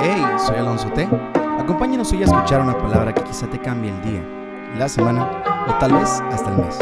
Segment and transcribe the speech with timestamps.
[0.00, 1.08] Hey, soy Alonso T.
[1.58, 4.22] Acompáñanos hoy a escuchar una palabra que quizá te cambie el día,
[4.78, 6.78] la semana o tal vez hasta el mes.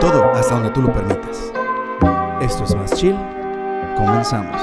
[0.00, 1.52] Todo hasta donde tú lo permitas.
[2.40, 3.16] Esto es más chill.
[3.96, 4.62] Comenzamos.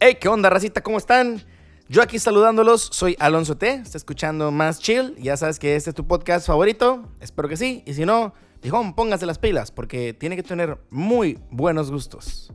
[0.00, 0.82] Hey, ¿qué onda, racita?
[0.82, 1.40] ¿Cómo están?
[1.88, 3.72] Yo aquí saludándolos, soy Alonso T.
[3.74, 5.14] Está escuchando Más Chill.
[5.18, 7.08] Ya sabes que este es tu podcast favorito.
[7.20, 7.84] Espero que sí.
[7.86, 12.52] Y si no, dijón, póngase las pilas porque tiene que tener muy buenos gustos.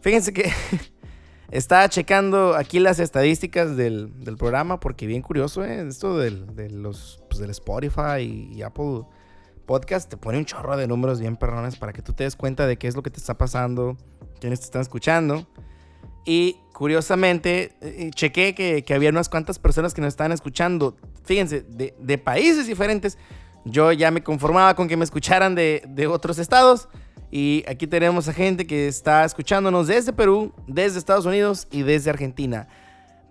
[0.00, 0.50] Fíjense que
[1.52, 5.86] estaba checando aquí las estadísticas del, programa porque bien curioso, ¿eh?
[5.86, 9.02] Esto del, de los, pues, del Spotify y, Apple
[9.66, 12.66] Podcast te pone un chorro de números bien perrones para que tú te des cuenta
[12.66, 13.96] de qué es lo que te está pasando,
[14.40, 15.46] quiénes te están escuchando.
[16.28, 21.62] Y curiosamente, eh, chequé que, que, había unas cuantas personas que nos estaban escuchando, fíjense,
[21.62, 23.16] de, de, países diferentes.
[23.64, 26.90] Yo ya me conformaba con que me escucharan de, de, otros estados.
[27.30, 32.10] Y aquí tenemos a gente que está escuchándonos desde Perú, desde Estados Unidos y desde
[32.10, 32.68] Argentina.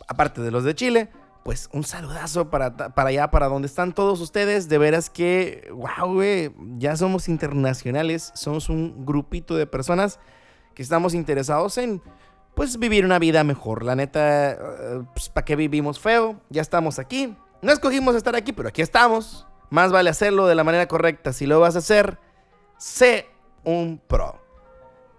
[0.07, 1.09] Aparte de los de Chile,
[1.43, 4.69] pues un saludazo para, para allá, para donde están todos ustedes.
[4.69, 8.31] De veras que, wow, güey, ya somos internacionales.
[8.33, 10.19] Somos un grupito de personas
[10.73, 12.01] que estamos interesados en
[12.57, 13.83] pues vivir una vida mejor.
[13.83, 14.57] La neta, eh,
[15.13, 16.41] pues, ¿para qué vivimos feo?
[16.49, 17.37] Ya estamos aquí.
[17.61, 19.45] No escogimos estar aquí, pero aquí estamos.
[19.69, 21.33] Más vale hacerlo de la manera correcta.
[21.33, 22.17] Si lo vas a hacer,
[22.79, 23.27] sé
[23.63, 24.41] un pro.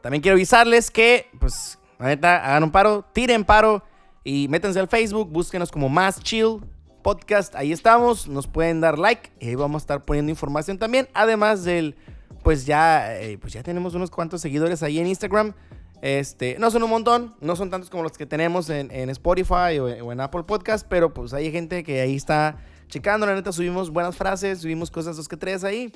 [0.02, 3.84] También quiero avisarles que, pues, la neta, hagan un paro, tiren paro
[4.24, 6.58] y métanse al Facebook, búsquenos como Más Chill
[7.04, 7.54] Podcast.
[7.54, 11.08] Ahí estamos, nos pueden dar like y ahí vamos a estar poniendo información también.
[11.14, 11.94] Además del,
[12.42, 15.54] pues ya, eh, pues ya tenemos unos cuantos seguidores ahí en Instagram.
[16.00, 20.12] Este, no son un montón, no son tantos como los que tenemos en, Spotify o,
[20.12, 23.26] en Apple Podcast, pero pues hay gente que ahí está checando.
[23.26, 25.92] La neta, subimos buenas frases, subimos cosas dos que tres ahí.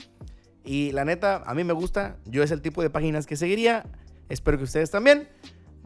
[0.64, 2.17] Y la neta, a mí me gusta.
[2.25, 3.84] Yo es el tipo de páginas que seguiría.
[4.28, 5.29] Espero que ustedes también.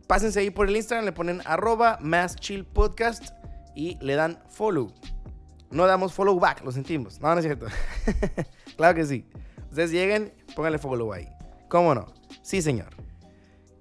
[0.06, 3.34] Pásense ahí por el Instagram, le ponen arroba más chill podcast
[3.74, 4.92] y le dan follow.
[5.70, 7.20] No damos follow back, lo sentimos.
[7.20, 7.66] No, no es cierto.
[8.76, 9.26] claro que sí.
[9.68, 11.28] Ustedes lleguen, pónganle follow ahí.
[11.68, 12.06] ¿Cómo no?
[12.42, 13.05] Sí, señor.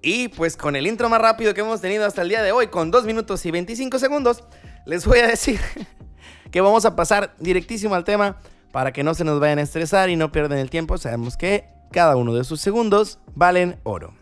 [0.06, 2.68] Y pues con el intro más rápido que hemos tenido hasta el día de hoy,
[2.68, 4.44] con 2 minutos y 25 segundos,
[4.84, 5.58] les voy a decir
[6.52, 8.36] que vamos a pasar directísimo al tema
[8.70, 10.96] para que no se nos vayan a estresar y no pierdan el tiempo.
[10.96, 14.14] Sabemos que cada uno de sus segundos valen oro.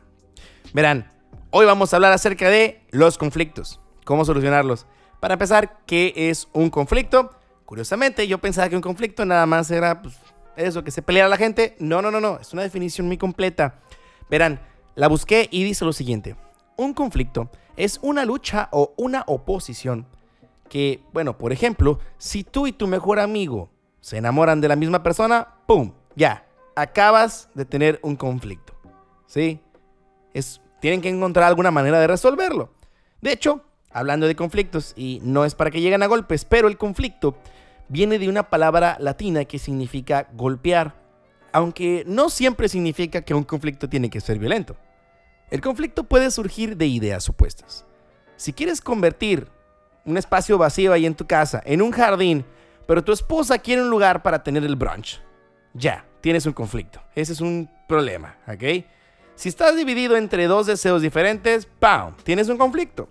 [0.72, 1.12] Verán,
[1.50, 4.86] hoy vamos a hablar acerca de los conflictos, cómo solucionarlos.
[5.20, 7.30] Para empezar, ¿qué es un conflicto?
[7.66, 10.16] Curiosamente, yo pensaba que un conflicto nada más era pues,
[10.56, 11.76] eso, que se peleara la gente.
[11.78, 13.80] No, no, no, no, es una definición muy completa.
[14.30, 14.60] Verán,
[14.94, 16.36] la busqué y dice lo siguiente.
[16.76, 20.06] Un conflicto es una lucha o una oposición
[20.68, 25.02] que, bueno, por ejemplo, si tú y tu mejor amigo se enamoran de la misma
[25.02, 25.92] persona, ¡pum!
[26.16, 26.46] Ya,
[26.76, 28.74] acabas de tener un conflicto.
[29.26, 29.60] ¿Sí?
[30.32, 32.72] Es, tienen que encontrar alguna manera de resolverlo.
[33.20, 36.76] De hecho, hablando de conflictos, y no es para que lleguen a golpes, pero el
[36.76, 37.36] conflicto
[37.88, 41.04] viene de una palabra latina que significa golpear
[41.54, 44.76] aunque no siempre significa que un conflicto tiene que ser violento.
[45.50, 47.84] El conflicto puede surgir de ideas opuestas.
[48.36, 49.48] Si quieres convertir
[50.04, 52.44] un espacio vacío ahí en tu casa en un jardín,
[52.86, 55.22] pero tu esposa quiere un lugar para tener el brunch,
[55.72, 57.00] ya, tienes un conflicto.
[57.14, 58.84] Ese es un problema, ¿ok?
[59.34, 62.14] Si estás dividido entre dos deseos diferentes, ¡pam!
[62.22, 63.08] Tienes un conflicto.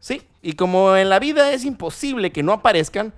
[0.00, 3.14] Sí, y como en la vida es imposible que no aparezcan,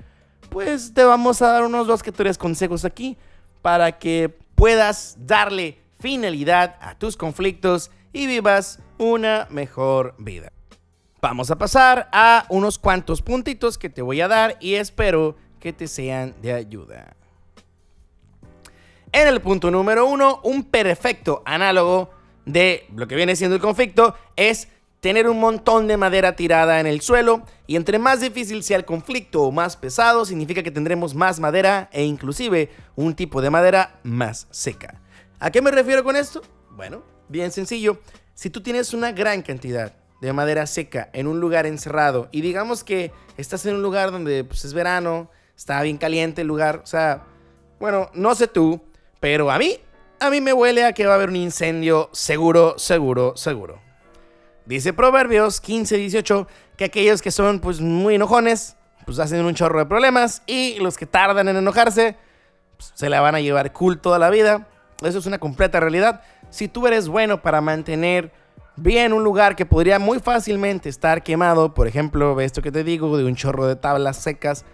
[0.51, 3.17] pues te vamos a dar unos dos que consejos aquí
[3.63, 10.51] para que puedas darle finalidad a tus conflictos y vivas una mejor vida.
[11.21, 15.73] Vamos a pasar a unos cuantos puntitos que te voy a dar y espero que
[15.73, 17.17] te sean de ayuda.
[19.13, 22.11] En el punto número uno, un perfecto análogo
[22.47, 24.69] de lo que viene siendo el conflicto es
[25.01, 28.85] tener un montón de madera tirada en el suelo y entre más difícil sea el
[28.85, 33.99] conflicto o más pesado, significa que tendremos más madera e inclusive un tipo de madera
[34.03, 35.01] más seca.
[35.41, 36.43] ¿A qué me refiero con esto?
[36.71, 37.99] Bueno, bien sencillo.
[38.35, 42.83] Si tú tienes una gran cantidad de madera seca en un lugar encerrado y digamos
[42.83, 46.87] que estás en un lugar donde pues, es verano, está bien caliente el lugar, o
[46.87, 47.25] sea,
[47.79, 48.81] bueno, no sé tú,
[49.21, 49.79] pero a mí,
[50.21, 53.81] a mí me huele a que va a haber un incendio seguro, seguro, seguro.
[54.67, 59.87] Dice Proverbios 15-18 que aquellos que son pues muy enojones, pues hacen un chorro de
[59.87, 62.17] problemas y los que tardan en enojarse,
[62.77, 64.69] pues, se la van a llevar cool toda la vida.
[65.03, 66.23] Eso es una completa realidad.
[66.55, 68.31] Si tú eres bueno para mantener
[68.77, 73.19] bien un lugar que podría muy fácilmente estar quemado, por ejemplo, esto que te digo
[73.19, 74.65] de un chorro de tablas secas,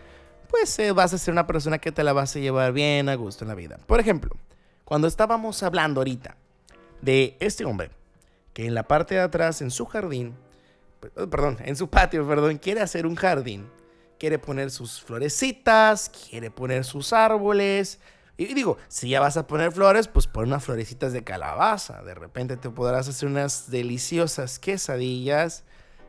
[0.51, 3.15] pues eh, vas a ser una persona que te la vas a llevar bien a
[3.15, 3.79] gusto en la vida.
[3.87, 4.37] Por ejemplo,
[4.85, 6.37] cuando estábamos hablando ahorita
[7.01, 7.89] de este hombre
[8.53, 10.35] que en la parte de atrás, en su jardín,
[11.03, 13.71] eh, perdón, en su patio, perdón, quiere hacer un jardín,
[14.19, 18.01] quiere poner sus florecitas, quiere poner sus árboles.
[18.41, 22.03] Y digo, si ya vas a poner flores, pues pon unas florecitas de calabaza.
[22.03, 25.63] De repente te podrás hacer unas deliciosas quesadillas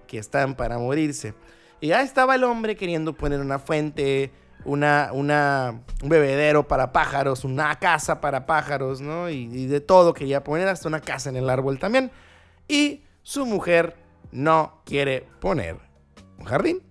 [0.08, 1.34] que están para morirse.
[1.82, 4.32] Y ya estaba el hombre queriendo poner una fuente,
[4.64, 9.30] una, una, un bebedero para pájaros, una casa para pájaros, ¿no?
[9.30, 12.12] Y, y, de todo quería poner, hasta una casa en el árbol también.
[12.66, 13.98] Y su mujer
[14.32, 15.76] no quiere poner
[16.40, 16.82] un jardín.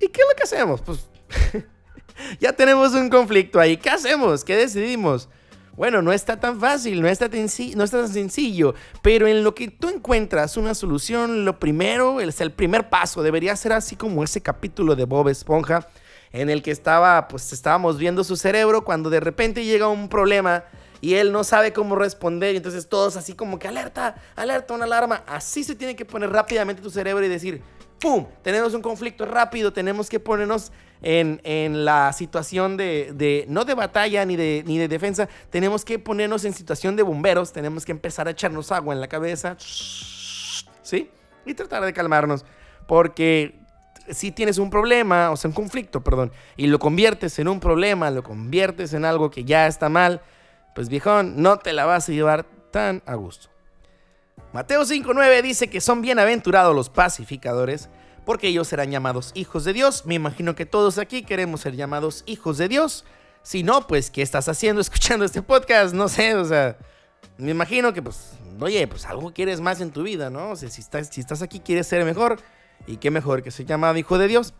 [0.00, 0.80] ¿Y qué es lo que hacemos?
[0.80, 1.10] Pues
[2.40, 3.76] ya tenemos un conflicto ahí.
[3.76, 4.44] ¿Qué hacemos?
[4.44, 5.28] ¿Qué decidimos?
[5.76, 10.58] Bueno, no está tan fácil, no está tan, sencillo, pero en lo que tú encuentras
[10.58, 15.06] una solución, lo primero, es el primer paso, debería ser así como ese capítulo de
[15.06, 15.88] Bob Esponja
[16.32, 20.64] en el que estaba, pues estábamos viendo su cerebro cuando de repente llega un problema
[21.00, 24.84] y él no sabe cómo responder y entonces todos así como que alerta, alerta, una
[24.84, 27.62] alarma, así se tiene que poner rápidamente tu cerebro y decir,
[28.00, 28.26] ¡pum!
[28.42, 33.74] Tenemos un conflicto rápido, tenemos que ponernos en, en la situación de, de, no de
[33.74, 37.92] batalla ni de, ni de defensa, tenemos que ponernos en situación de bomberos, tenemos que
[37.92, 41.10] empezar a echarnos agua en la cabeza, ¿sí?
[41.46, 42.44] Y tratar de calmarnos,
[42.86, 43.58] porque
[44.10, 48.10] si tienes un problema, o sea, un conflicto, perdón, y lo conviertes en un problema,
[48.10, 50.20] lo conviertes en algo que ya está mal,
[50.74, 53.48] pues viejón, no te la vas a llevar tan a gusto.
[54.52, 57.88] Mateo 5.9 dice que son bienaventurados los pacificadores,
[58.24, 60.06] porque ellos serán llamados hijos de Dios.
[60.06, 63.04] Me imagino que todos aquí queremos ser llamados hijos de Dios.
[63.42, 65.94] Si no, pues, ¿qué estás haciendo escuchando este podcast?
[65.94, 66.76] No sé, o sea,
[67.38, 70.50] me imagino que, pues, oye, pues algo quieres más en tu vida, ¿no?
[70.50, 72.40] O sea, si estás, si estás aquí, quieres ser mejor.
[72.86, 74.52] Y qué mejor que ser llamado hijo de Dios.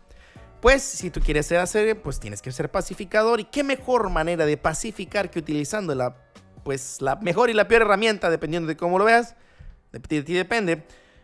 [0.61, 3.39] Pues, si tú quieres ser así, pues tienes que ser pacificador.
[3.41, 6.15] Y qué mejor manera de pacificar que utilizando la,
[6.63, 9.35] pues, la mejor y la peor herramienta, dependiendo de cómo lo veas
[9.91, 10.83] de ti depende,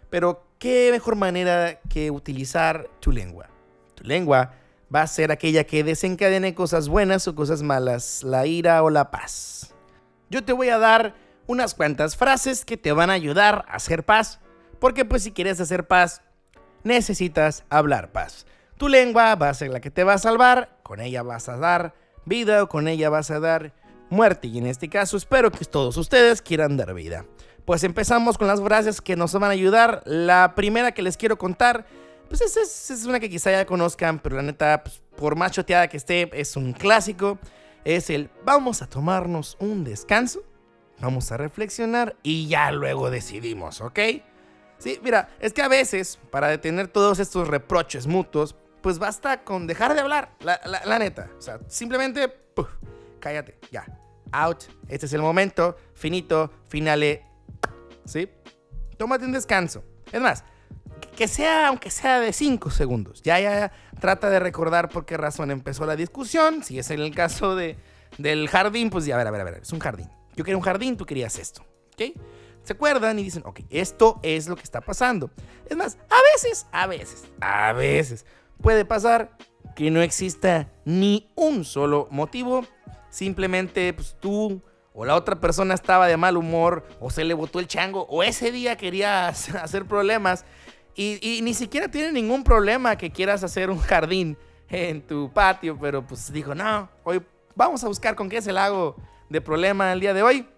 [0.10, 3.50] pero qué mejor manera que utilizar tu lengua.
[3.96, 4.54] Tu lengua
[4.94, 9.12] va a ser aquella que desencadene cosas buenas o cosas malas, la ira o la
[9.12, 9.74] paz.
[10.30, 11.16] Yo te voy a dar
[11.46, 14.40] unas cuantas frases que te van a ayudar a hacer paz,
[14.80, 16.22] porque pues si quieres hacer paz,
[16.84, 18.46] necesitas hablar paz.
[18.78, 21.58] Tu lengua va a ser la que te va a salvar, con ella vas a
[21.58, 23.74] dar vida o con ella vas a dar
[24.10, 24.48] muerte.
[24.48, 27.25] Y en este caso espero que todos ustedes quieran dar vida.
[27.68, 30.02] Pues empezamos con las frases que nos van a ayudar.
[30.06, 31.86] La primera que les quiero contar,
[32.30, 32.56] pues es,
[32.90, 36.30] es, una que quizá ya conozcan, pero la neta, pues, por más choteada que esté,
[36.31, 37.38] es un clásico.
[37.84, 40.46] Es el vamos a tomarnos un descanso,
[41.02, 44.00] vamos a reflexionar y ya luego decidimos, ¿ok?
[44.78, 49.68] Sí, mira, es que a veces, para detener todos estos reproches mutuos, pues basta con
[49.68, 51.30] dejar de hablar, la, la, neta.
[51.38, 52.34] O sea, simplemente,
[53.19, 53.86] cállate, ya.
[54.31, 57.27] Out, este es el momento, finito, finale,
[58.07, 58.30] ¿sí?
[58.98, 59.83] Tómate un descanso.
[60.12, 60.44] Es más,
[61.15, 63.21] que sea, aunque sea de 5 segundos.
[63.21, 66.63] Ya, ya, trata de recordar por qué razón empezó la discusión.
[66.63, 67.77] Si es en el caso de,
[68.18, 70.09] del jardín, pues ya, a ver, a ver, a ver, es un jardín.
[70.36, 72.18] Yo quería un jardín, tú querías esto, ¿ok?
[72.63, 75.31] Se acuerdan y dicen, ok, esto es lo que está pasando.
[75.69, 78.25] Es más, a veces, a veces, a veces
[78.62, 79.38] puede pasar
[79.75, 82.65] que no exista ni un solo motivo.
[83.09, 84.61] Simplemente, pues tú
[84.99, 88.23] o la otra persona estaba de mal humor, o se le botó el chango, o
[88.23, 89.27] ese día quería
[89.61, 90.44] hacer problemas,
[90.95, 94.35] y, ni siquiera tiene ningún problema que quieras hacer un jardín
[94.68, 97.21] en tu patio, pero pues dijo, no, hoy
[97.54, 98.95] vamos a buscar con qué se el hago
[99.30, 100.49] de problema el día de hoy.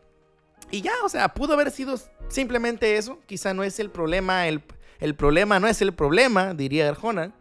[0.71, 4.63] Y ya, o sea, pudo haber sido simplemente eso, quizá no es el problema, el,
[5.01, 7.33] el problema no es el problema, diría Arjona,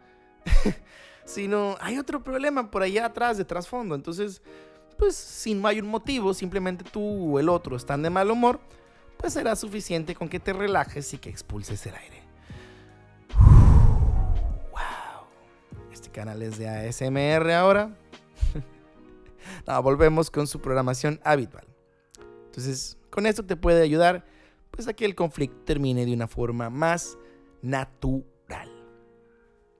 [1.23, 4.41] sino hay otro problema por allá atrás, de trasfondo, entonces
[4.99, 8.59] pues si no hay un motivo, simplemente tú o el otro están de mal humor,
[9.17, 12.21] pues será suficiente con que te relajes y que expulses el aire.
[14.71, 15.25] wow.
[15.91, 17.95] Este canal es de ASMR ahora.
[19.81, 21.65] volvemos con su programación habitual.
[22.47, 24.25] Entonces, con esto te puede ayudar
[24.69, 27.17] pues a que el conflicto termine de una forma más
[27.61, 28.69] natural.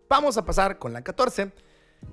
[0.08, 1.52] Vamos a pasar con la 14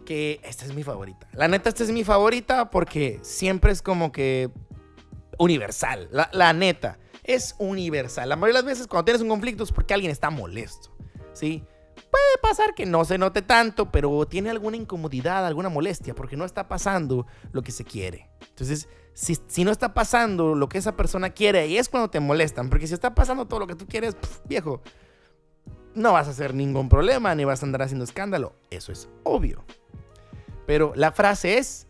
[0.07, 1.29] que esta es mi favorita.
[1.33, 4.51] La neta, esta es mi favorita porque siempre es como que
[5.39, 6.09] universal.
[6.33, 8.29] La, neta, es universal.
[8.29, 10.97] La mayoría de las veces cuando tienes un conflicto es porque alguien está molesto.
[11.35, 11.63] ¿Sí?
[11.95, 16.45] Puede pasar que no se note tanto, pero tiene alguna incomodidad, alguna molestia, porque no
[16.45, 18.31] está pasando lo que se quiere.
[18.49, 22.21] Entonces, si, si no está pasando lo que esa persona quiere, y es cuando te
[22.21, 24.17] molestan, porque si está pasando todo lo que tú quieres,
[24.49, 24.83] viejo,
[25.97, 28.55] no vas a hacer ningún problema ni vas a andar haciendo escándalo.
[28.71, 29.65] Eso es obvio.
[30.67, 31.87] Pero la frase es,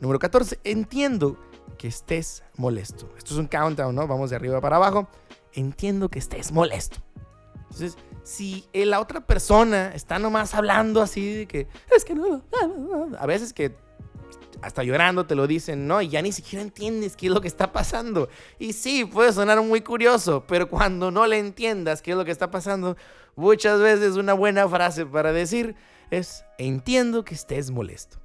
[0.00, 1.38] número 14, entiendo
[1.78, 3.08] que estés molesto.
[3.16, 4.06] Esto es un countdown, ¿no?
[4.06, 5.08] Vamos de arriba para abajo.
[5.52, 6.98] Entiendo que estés molesto.
[7.54, 12.42] Entonces, si la otra persona está nomás hablando así de que es que no,
[13.18, 13.74] a veces que
[14.62, 16.00] hasta llorando te lo dicen, ¿no?
[16.00, 18.28] Y ya ni siquiera entiendes qué es lo que está pasando.
[18.58, 22.30] Y sí, puede sonar muy curioso, pero cuando no le entiendas qué es lo que
[22.30, 22.96] está pasando,
[23.34, 25.74] muchas veces una buena frase para decir
[26.10, 28.18] es, entiendo que estés molesto.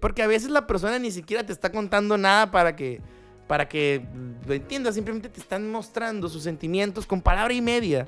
[0.00, 3.00] Porque a veces la persona ni siquiera te está contando nada para que,
[3.46, 4.04] para que
[4.46, 8.06] lo entiendas, simplemente te están mostrando sus sentimientos con palabra y media.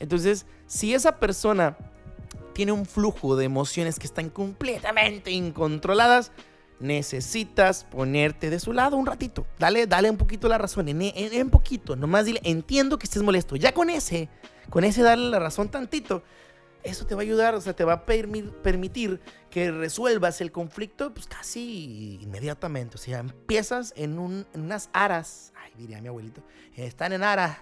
[0.00, 1.76] Entonces, si esa persona
[2.54, 6.32] tiene un flujo de emociones que están completamente incontroladas,
[6.80, 9.46] necesitas ponerte de su lado un ratito.
[9.58, 13.56] Dale, dale un poquito la razón, en, un poquito, nomás dile, entiendo que estés molesto.
[13.56, 14.28] Ya con ese,
[14.70, 16.22] con ese darle la razón tantito,
[16.82, 21.14] eso te va a ayudar, o sea, te va a permitir que resuelvas el conflicto
[21.14, 22.96] pues casi inmediatamente.
[22.96, 26.42] O sea, empiezas en, unas aras, ay, diría mi abuelito,
[26.76, 27.58] están en aras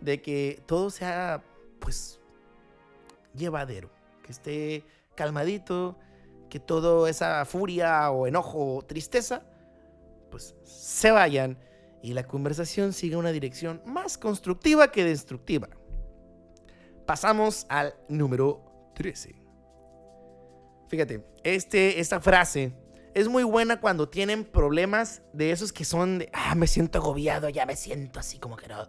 [0.00, 1.42] de que todo sea
[1.78, 2.20] pues
[3.34, 3.90] llevadero,
[4.22, 4.84] que esté
[5.14, 5.98] calmadito,
[6.54, 9.42] que toda esa furia o enojo o tristeza
[10.30, 11.58] pues se vayan
[12.00, 15.68] y la conversación siga una dirección más constructiva que destructiva.
[17.06, 19.34] Pasamos al número 13.
[20.86, 22.72] Fíjate, este, esta frase
[23.14, 27.48] es muy buena cuando tienen problemas de esos que son de, ah, me siento agobiado,
[27.48, 28.86] ya me siento así como que no.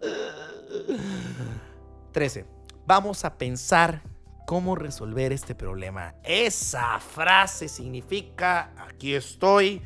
[2.12, 2.46] 13.
[2.86, 4.04] Vamos a pensar
[4.46, 6.14] cómo resolver este problema.
[6.22, 9.82] Esa frase significa, aquí estoy,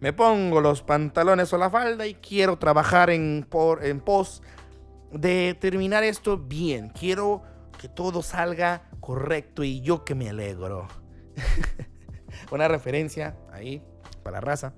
[0.00, 4.42] me pongo los pantalones o la falda y quiero trabajar en, por, en pos
[5.12, 6.88] de terminar esto bien.
[6.88, 7.42] Quiero
[7.78, 10.88] que todo salga correcto y yo que me alegro.
[12.50, 13.82] Una referencia ahí
[14.22, 14.74] para la raza.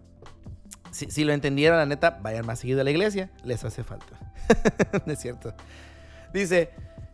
[0.90, 4.32] Si, lo entendieron, la neta, vayan más seguido a la iglesia, les hace falta.
[5.06, 5.52] es cierto.
[6.32, 6.70] Dice,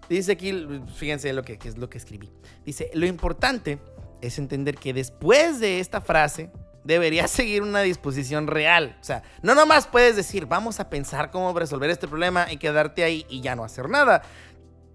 [0.09, 0.53] dice aquí,
[0.95, 2.31] fíjense lo que, es lo que escribí.
[2.65, 3.79] Dice, lo importante
[4.21, 6.51] es entender que después de esta frase,
[6.85, 8.97] debería seguir una disposición real.
[9.01, 13.05] O sea, no nomás puedes decir, vamos a pensar cómo resolver este problema y quedarte
[13.05, 14.23] ahí y ya no hacer nada,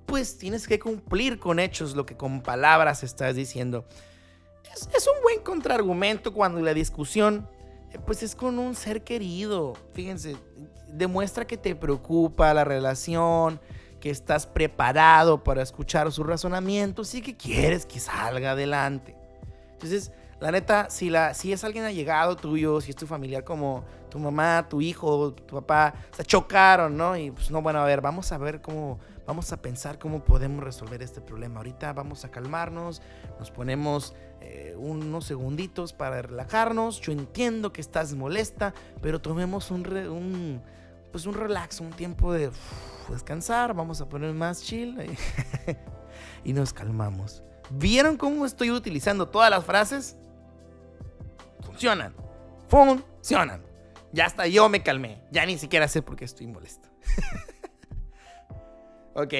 [0.06, 3.86] pues tienes que cumplir con hechos lo que con palabras estás diciendo.
[4.74, 7.50] Es, un buen contraargumento cuando la discusión
[7.92, 9.74] eh, pues es con un ser querido.
[9.94, 10.38] Fíjense,
[10.88, 13.60] demuestra que te preocupa la relación,
[14.00, 19.16] que estás preparado para escuchar sus razonamientos y que quieres que salga adelante.
[19.74, 23.84] Entonces, la neta, si, la, si es alguien allegado tuyo, si es tu familiar como
[24.10, 27.18] tu mamá, tu hijo, tu papá, se chocaron, ¿no?
[27.18, 30.64] Y pues no, bueno, a ver, vamos a ver cómo vamos a pensar cómo podemos
[30.64, 31.58] resolver este problema.
[31.58, 33.02] Ahorita vamos a calmarnos,
[33.38, 37.02] nos ponemos eh, unos segunditos para relajarnos.
[37.02, 40.62] Yo entiendo que estás molesta, pero tomemos un,
[41.12, 42.52] pues un relax, un tiempo de
[43.10, 43.74] descansar.
[43.74, 44.98] Vamos a poner más chill
[46.44, 47.44] y nos calmamos.
[47.70, 50.18] ¿Vieron cómo estoy utilizando todas las frases?
[51.62, 52.14] Funcionan.
[52.68, 53.62] Funcionan.
[54.14, 55.22] Ya hasta yo me calmé.
[55.32, 56.90] Ya ni siquiera sé por qué estoy molesto.
[59.20, 59.34] Ok,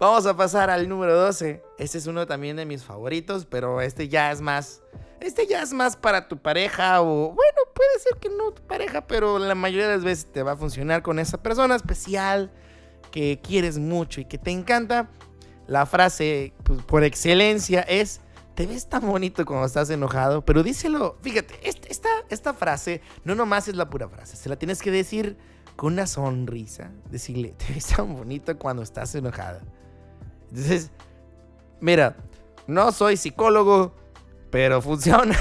[0.00, 1.62] vamos a pasar al número 12.
[1.78, 4.82] Este es uno también de mis favoritos, pero este ya es más...
[5.20, 7.34] Este ya es más para tu pareja o...
[7.34, 10.52] Bueno, puede ser que no tu pareja, pero la mayoría de las veces te va
[10.52, 12.50] a funcionar con esa persona especial
[13.12, 15.10] que quieres mucho y que te encanta.
[15.66, 18.22] La frase pues, por excelencia es
[18.54, 23.68] te ves tan bonito cuando estás enojado, pero díselo, fíjate, esta, esta frase no nomás
[23.68, 25.38] es la pura frase, se la tienes que decir
[25.76, 29.62] con una sonrisa, decirle, te ves tan bonito cuando estás enojada.
[30.50, 30.90] Entonces,
[31.80, 32.16] mira,
[32.66, 33.94] no soy psicólogo,
[34.50, 35.36] pero funciona.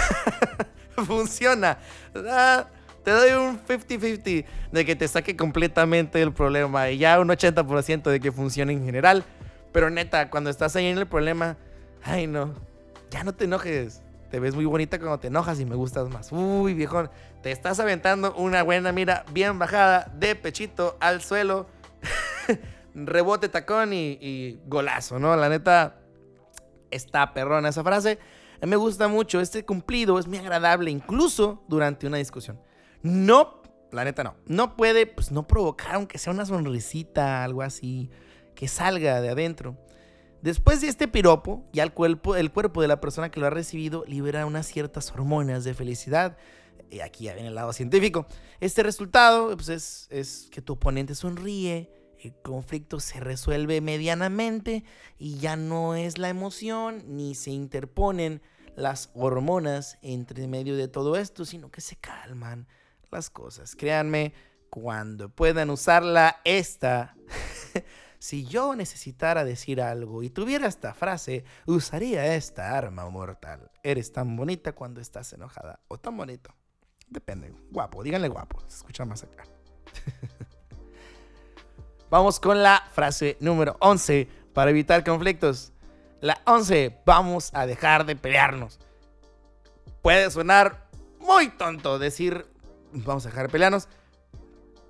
[1.05, 1.77] funciona.
[2.15, 2.67] Ah,
[3.03, 8.03] te doy un 50-50 de que te saque completamente el problema y ya un 80%
[8.09, 9.23] de que funcione en general.
[9.71, 11.57] Pero neta, cuando estás ahí en el problema,
[12.03, 12.53] ay no,
[13.09, 14.01] ya no te enojes.
[14.31, 16.31] Te ves muy bonita cuando te enojas y me gustas más.
[16.31, 17.09] Uy, viejón,
[17.41, 21.67] te estás aventando una buena mira bien bajada de pechito al suelo.
[23.05, 25.35] Rebote, tacón y, golazo, ¿no?
[25.35, 25.99] La neta,
[26.91, 28.19] está perrona esa frase.
[28.61, 29.39] Me gusta mucho.
[29.39, 32.59] Este cumplido es muy agradable, incluso durante una discusión.
[33.01, 34.35] No, la neta no.
[34.45, 38.09] No puede, pues no provocar, aunque sea una sonrisita, algo así,
[38.55, 39.77] que salga de adentro.
[40.41, 43.49] Después de este piropo, ya el cuerpo, el cuerpo de la persona que lo ha
[43.49, 46.37] recibido libera unas ciertas hormonas de felicidad.
[46.89, 48.25] Y aquí ya viene el lado científico.
[48.59, 51.91] Este resultado pues, es, es que tu oponente sonríe,
[52.21, 54.83] el conflicto se resuelve medianamente
[55.17, 58.41] y ya no es la emoción ni se interponen
[58.75, 62.67] las hormonas entre medio de todo esto, sino que se calman
[63.11, 63.75] las cosas.
[63.75, 64.33] Créanme,
[64.69, 67.15] cuando puedan usarla esta,
[68.19, 73.71] si yo necesitara decir algo y tuviera esta frase, usaría esta arma mortal.
[73.83, 76.53] Eres tan bonita cuando estás enojada o tan bonito.
[77.07, 77.53] Depende.
[77.71, 78.61] Guapo, díganle guapo.
[78.67, 79.43] Se escucha más acá.
[82.09, 85.73] Vamos con la frase número 11 para evitar conflictos.
[86.21, 88.79] La 11, vamos a dejar de pelearnos.
[90.01, 90.89] Puede sonar
[91.19, 92.47] muy tonto decir,
[92.91, 93.87] vamos a dejar de pelearnos.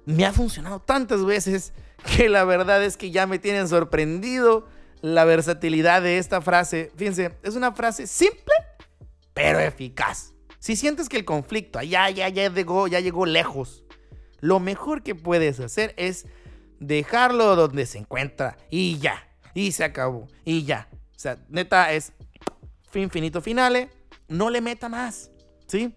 [0.05, 1.73] Me ha funcionado tantas veces
[2.15, 4.65] que la verdad es que ya me tienen sorprendido
[5.01, 6.89] la versatilidad de esta frase.
[6.95, 8.53] Fíjense, es una frase simple,
[9.33, 10.33] pero eficaz.
[10.59, 13.83] Si sientes que el conflicto ya, ya, ya llegó, ya llegó lejos,
[14.39, 16.25] lo mejor que puedes hacer es
[16.79, 20.88] dejarlo donde se encuentra y ya, y se acabó, y ya.
[21.15, 22.13] O sea, neta es
[22.89, 23.89] fin finito finale,
[24.27, 25.31] no le meta más,
[25.67, 25.93] ¿sí?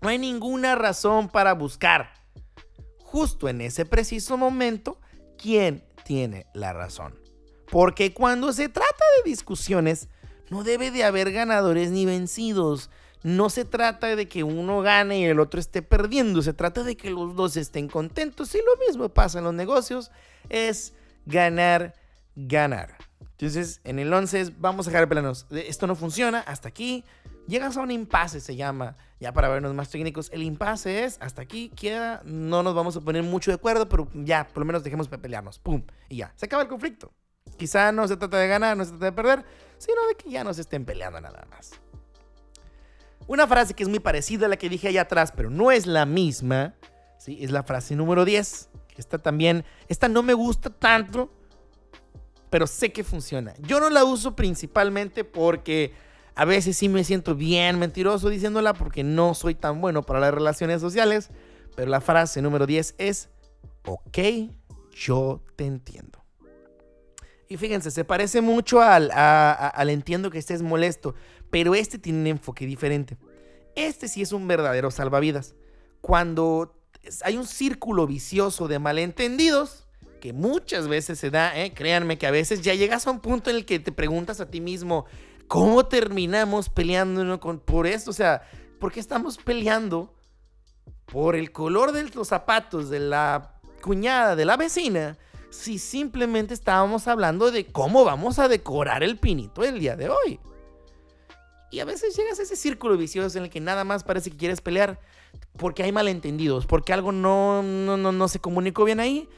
[0.00, 2.12] No hay ninguna razón para buscar.
[2.98, 5.00] Justo en ese preciso momento,
[5.38, 7.18] ¿quién tiene la razón?
[7.70, 10.08] Porque cuando se trata de discusiones,
[10.50, 12.90] no debe de haber ganadores ni vencidos.
[13.24, 16.94] No se trata de que uno gane y el otro esté perdiendo, se trata de
[16.94, 20.10] que los dos estén contentos y lo mismo pasa en los negocios,
[20.50, 20.92] es
[21.24, 21.94] ganar,
[22.36, 22.98] ganar.
[23.20, 25.46] Entonces, en el 11 vamos a dejar planos.
[25.50, 27.02] Esto no funciona, hasta aquí.
[27.48, 30.28] Llegas a un impasse, se llama, ya para vernos más técnicos.
[30.30, 34.06] El impasse es, hasta aquí queda, no nos vamos a poner mucho de acuerdo, pero
[34.12, 35.58] ya, por lo menos dejemos de pelearnos.
[35.60, 35.82] ¡Pum!
[36.10, 37.10] Y ya, se acaba el conflicto.
[37.56, 39.44] Quizá no se trata de ganar, no se trata de perder,
[39.78, 41.72] sino de que ya no se estén peleando nada más.
[43.26, 45.86] Una frase que es muy parecida a la que dije allá atrás, pero no es
[45.86, 46.74] la misma,
[47.18, 47.38] ¿sí?
[47.40, 48.68] es la frase número 10.
[48.96, 51.32] Esta también, esta no me gusta tanto,
[52.50, 53.54] pero sé que funciona.
[53.60, 55.92] Yo no la uso principalmente porque
[56.36, 60.34] a veces sí me siento bien mentiroso diciéndola porque no soy tan bueno para las
[60.34, 61.30] relaciones sociales,
[61.74, 63.30] pero la frase número 10 es,
[63.84, 64.18] ok,
[64.92, 66.24] yo te entiendo.
[67.48, 71.14] Y fíjense, se parece mucho al, al entiendo que estés molesto,
[71.50, 73.16] pero este tiene un enfoque diferente.
[73.76, 75.54] Este sí es un verdadero salvavidas.
[76.00, 76.74] Cuando
[77.22, 79.86] hay un círculo vicioso de malentendidos,
[80.20, 81.74] que muchas veces se da, ¿eh?
[81.74, 84.50] créanme que a veces ya llegas a un punto en el que te preguntas a
[84.50, 85.04] ti mismo,
[85.48, 88.10] ¿cómo terminamos peleando con, por esto?
[88.10, 88.42] O sea,
[88.80, 90.14] ¿por qué estamos peleando
[91.04, 95.18] por el color de los zapatos de la cuñada de la vecina?
[95.50, 100.40] Si simplemente estábamos hablando de cómo vamos a decorar el pinito el día de hoy.
[101.70, 104.36] Y a veces llegas a ese círculo vicioso en el que nada más parece que
[104.36, 105.00] quieres pelear
[105.56, 109.28] porque hay malentendidos, porque algo no, no, no, no se comunicó bien ahí.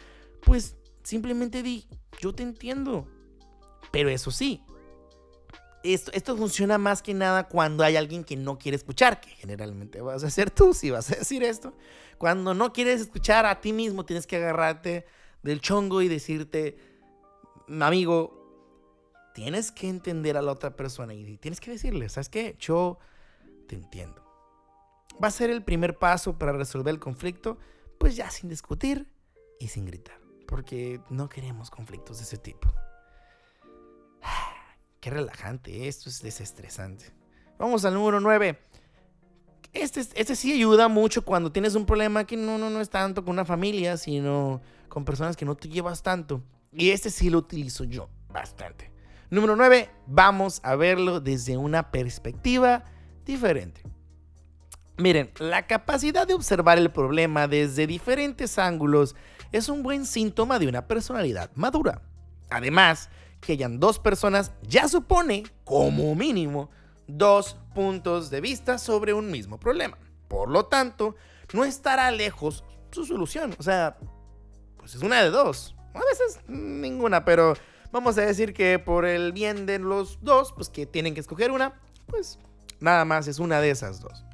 [0.43, 1.87] Pues simplemente di,
[2.21, 3.09] yo te entiendo.
[3.91, 4.63] Pero eso sí,
[5.83, 10.01] esto, esto, funciona más que nada cuando hay alguien que no quiere escuchar, que generalmente
[10.01, 11.73] vas a ser tú si vas a decir esto.
[12.19, 15.07] Cuando no quieres escuchar a ti mismo, tienes que agarrarte
[15.43, 16.79] del chongo y decirte,
[17.69, 18.46] amigo,
[19.37, 22.57] tienes que entender a la otra persona y tienes que decirle, ¿sabes qué?
[22.59, 22.99] Yo
[23.69, 24.25] te entiendo.
[25.23, 27.59] Va a ser el primer paso para resolver el conflicto,
[27.99, 29.07] pues ya sin discutir
[29.61, 30.19] y sin gritar,
[30.49, 32.73] porque no queremos conflictos de ese tipo.
[35.01, 37.13] Qué relajante, esto es desestresante.
[37.59, 38.59] Vamos al número 9.
[39.75, 43.23] Este, este sí ayuda mucho cuando tienes un problema que no, no, no es tanto
[43.23, 46.43] con una familia, sino con personas que no te llevas tanto.
[46.73, 48.96] Y este sí lo utilizo yo bastante.
[49.29, 52.85] Número 9, vamos a verlo desde una perspectiva
[53.25, 53.83] diferente.
[54.99, 59.17] Miren, la capacidad de observar el problema desde diferentes ángulos
[59.51, 62.03] es un buen síntoma de una personalidad madura.
[62.51, 63.11] Además,
[63.41, 66.71] que hayan dos personas ya supone, como mínimo,
[67.09, 69.99] dos puntos de vista sobre un mismo problema.
[70.29, 71.17] Por lo tanto,
[71.53, 73.55] no estará lejos su solución.
[73.59, 73.99] O sea,
[74.77, 75.75] pues es una de dos.
[75.95, 77.55] A veces ninguna, pero
[77.93, 81.51] Vamos a decir que por el bien de los dos, pues que tienen que escoger
[81.51, 82.39] una, pues
[82.81, 84.25] nada más es una de esas dos.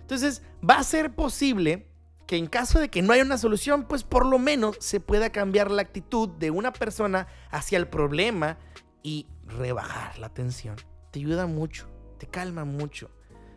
[0.00, 1.88] Entonces, va a ser posible
[2.26, 5.30] que en caso de que no haya una solución, pues por lo menos se pueda
[5.30, 8.58] cambiar la actitud de una persona hacia el problema
[9.02, 10.76] y rebajar la tensión.
[11.10, 11.86] Te ayuda mucho,
[12.18, 13.10] te calma mucho.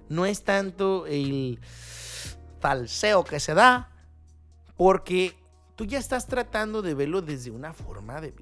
[0.09, 1.59] No es tanto el
[2.59, 3.91] falseo que se da,
[4.75, 5.37] porque
[5.75, 8.33] tú ya estás tratando de verlo desde una forma de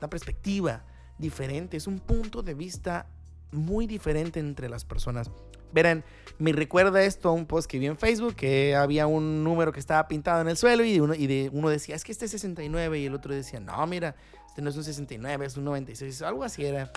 [0.00, 0.84] una perspectiva
[1.18, 3.06] diferente, es un punto de vista
[3.52, 5.30] muy diferente entre las personas.
[5.72, 6.04] Verán,
[6.38, 9.80] me recuerda esto a un post que vi en Facebook, que había un número que
[9.80, 12.30] estaba pintado en el suelo y, uno, y de, uno decía, es que este es
[12.30, 14.14] 69 y el otro decía, no, mira,
[14.46, 16.90] este no es un 69, es un 96, algo así era.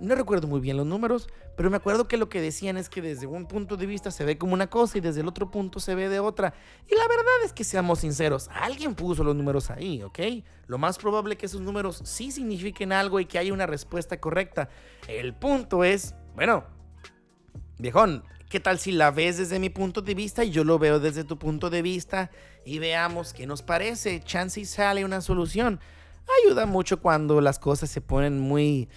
[0.00, 3.02] No recuerdo muy bien los números, pero me acuerdo que lo que decían es que
[3.02, 5.78] desde un punto de vista se ve como una cosa y desde el otro punto
[5.78, 6.54] se ve de otra.
[6.90, 10.18] Y la verdad es que seamos sinceros, alguien puso los números ahí, ¿ok?
[10.66, 14.68] Lo más probable que esos números sí signifiquen algo y que haya una respuesta correcta.
[15.06, 16.64] El punto es, bueno,
[17.78, 20.98] viejón, ¿qué tal si la ves desde mi punto de vista y yo lo veo
[20.98, 22.30] desde tu punto de vista
[22.64, 24.20] y veamos qué nos parece?
[24.20, 25.78] Chance y sale una solución.
[26.44, 28.88] Ayuda mucho cuando las cosas se ponen muy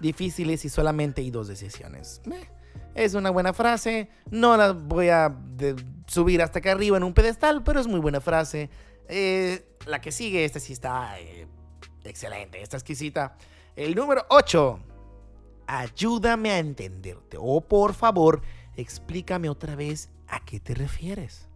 [0.00, 2.20] difíciles y solamente hay dos decisiones.
[2.94, 5.36] es una buena frase, no la voy a
[6.06, 8.70] subir hasta acá arriba en un pedestal, pero es muy buena frase.
[9.08, 11.46] Eh, la que sigue, esta sí está eh,
[12.04, 13.36] excelente, está exquisita.
[13.76, 14.80] El número 8.
[15.66, 17.36] Ayúdame a entenderte.
[17.40, 18.42] O por favor,
[18.76, 21.48] explícame otra vez a qué te refieres.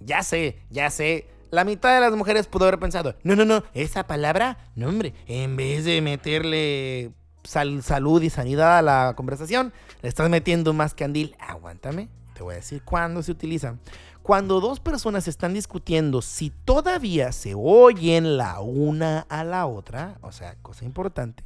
[0.00, 1.28] Ya sé, ya sé.
[1.50, 5.14] La mitad de las mujeres pudo haber pensado, no, no, no, esa palabra, no hombre,
[5.26, 7.12] en vez de meterle
[7.44, 9.72] salud y sanidad a la conversación,
[10.02, 11.36] le estás metiendo más candil.
[11.38, 13.76] Aguántame, te voy a decir cuándo se utiliza.
[14.22, 20.30] Cuando dos personas están discutiendo si todavía se oyen la una a la otra, o
[20.30, 21.44] sea, cosa importante,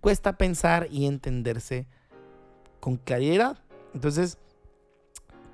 [0.00, 1.86] cuesta pensar y entenderse
[2.80, 3.58] con claridad.
[3.94, 4.38] Entonces,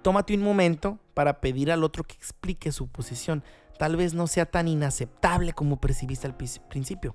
[0.02, 3.44] tómate un momento para pedir al otro que explique su posición.
[3.78, 7.14] Tal vez no sea tan inaceptable como percibiste al principio.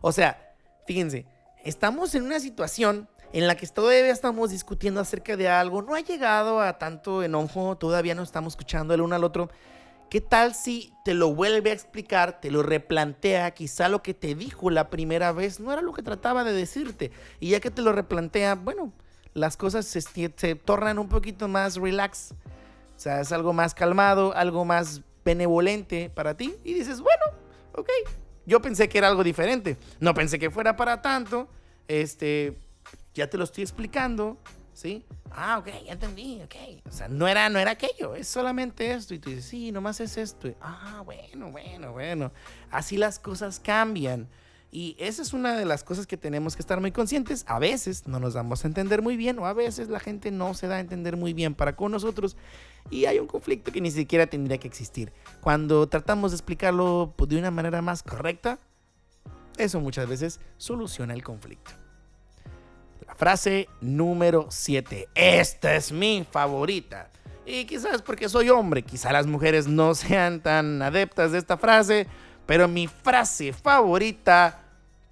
[0.00, 0.54] O sea,
[0.86, 1.26] fíjense,
[1.64, 6.00] estamos en una situación en la que todavía estamos discutiendo acerca de algo, no ha
[6.00, 9.50] llegado a tanto enojo, todavía no estamos escuchando el uno al otro.
[10.10, 14.34] ¿Qué tal si te lo vuelve a explicar, te lo replantea, quizá lo que te
[14.34, 17.10] dijo la primera vez no era lo que trataba de decirte?
[17.40, 18.92] Y ya que te lo replantea, bueno,
[19.32, 22.34] las cosas se, se tornan un poquito más relax.
[22.94, 26.54] O sea, es algo más calmado, algo más benevolente para ti.
[26.62, 27.22] Y dices, bueno,
[27.74, 27.88] ok,
[28.46, 29.76] yo pensé que era algo diferente.
[30.00, 31.48] No pensé que fuera para tanto.
[31.88, 32.58] Este,
[33.14, 34.38] ya te lo estoy explicando.
[34.74, 35.04] ¿Sí?
[35.30, 36.86] Ah, ok, ya entendí, ok.
[36.88, 39.14] O sea, no era, no era aquello, es solamente esto.
[39.14, 40.48] Y tú dices, sí, nomás es esto.
[40.60, 42.32] ah, bueno, bueno, bueno.
[42.70, 44.28] Así las cosas cambian.
[44.74, 47.44] Y esa es una de las cosas que tenemos que estar muy conscientes.
[47.46, 50.54] A veces no nos damos a entender muy bien o a veces la gente no
[50.54, 52.38] se da a entender muy bien para con nosotros
[52.90, 55.12] y hay un conflicto que ni siquiera tendría que existir.
[55.42, 58.58] Cuando tratamos de explicarlo de una manera más correcta,
[59.58, 61.72] eso muchas veces soluciona el conflicto.
[63.06, 65.10] La frase número 7.
[65.14, 67.10] Esta es mi favorita.
[67.44, 72.06] Y quizás porque soy hombre, quizás las mujeres no sean tan adeptas de esta frase,
[72.52, 74.60] pero mi frase favorita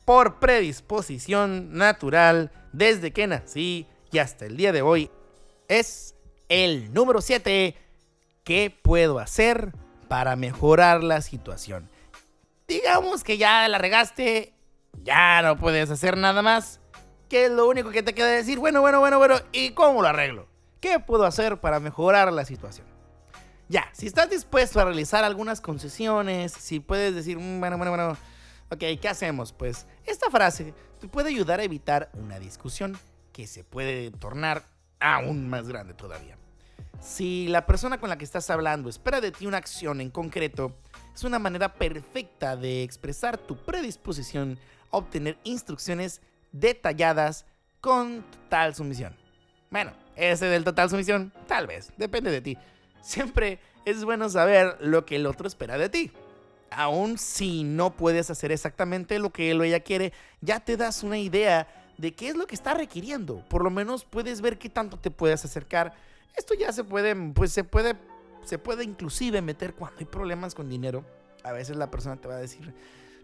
[0.05, 5.11] por predisposición natural desde que nací y hasta el día de hoy
[5.66, 6.14] es
[6.50, 7.74] el número 7.
[8.44, 9.72] ¿Qué puedo hacer
[10.07, 11.88] para mejorar la situación?
[12.68, 14.53] Digamos que ya la regaste,
[15.03, 16.79] ya no puedes hacer nada más.
[17.31, 18.59] ¿Qué es lo único que te queda decir?
[18.59, 20.46] Bueno, bueno, bueno, bueno, ¿y cómo lo arreglo?
[20.79, 22.89] ¿Qué puedo hacer para mejorar la situación?
[23.70, 28.16] Ya, si estás dispuesto a realizar algunas concesiones, si puedes decir, mm, bueno, bueno, bueno,
[28.68, 29.52] ok, ¿qué hacemos?
[29.52, 32.98] Pues esta frase te puede ayudar a evitar una discusión
[33.33, 34.64] que se puede tornar
[34.98, 36.37] aún más grande todavía.
[37.00, 40.74] Si la persona con la que estás hablando espera de ti una acción en concreto,
[41.14, 44.59] es una manera perfecta de expresar tu predisposición
[44.90, 47.46] a obtener instrucciones detalladas
[47.80, 49.14] con total sumisión.
[49.70, 52.59] Bueno, ese del total sumisión, tal vez, depende de ti.
[53.00, 56.12] Siempre es bueno saber lo que el otro espera de ti.
[56.70, 61.02] Aun si no puedes hacer exactamente lo que él o ella quiere, ya te das
[61.02, 61.66] una idea
[61.98, 63.44] de qué es lo que está requiriendo.
[63.48, 65.92] Por lo menos puedes ver qué tanto te puedes acercar.
[66.36, 67.96] Esto ya se puede, pues se puede,
[68.44, 71.04] se puede inclusive meter cuando hay problemas con dinero.
[71.42, 72.72] A veces la persona te va a decir,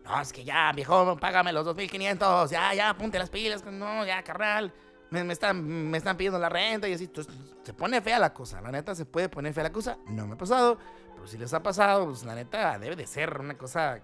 [0.05, 4.23] no, es que ya, viejo, págame los 2.500, ya, ya, ponte las pilas, no, ya,
[4.25, 4.73] carnal
[5.11, 7.05] me, están, me están pidiendo la renta y así.
[7.05, 8.61] Entonces, se pone fea la cosa.
[8.61, 9.99] La neta, se puede poner fea la cosa.
[10.09, 10.79] No me ha pasado,
[11.15, 14.01] pero si les ha pasado, pues la neta debe de ser una cosa